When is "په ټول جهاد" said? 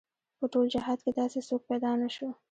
0.39-0.99